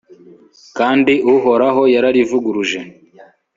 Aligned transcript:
kandi 0.77 1.13
uhoraho 1.33 1.81
yararivuguruje 1.93 2.79